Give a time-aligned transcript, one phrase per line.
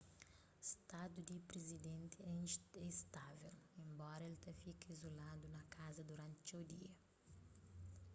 [0.69, 2.33] stadu di prizidenti é
[2.91, 3.53] istável
[3.85, 6.93] enbora el ta fika izuladu na kaza duranti txeu dia